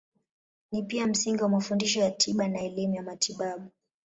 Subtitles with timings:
[0.71, 3.71] Ni pia msingi wa mafundisho ya tiba na elimu ya matibabu.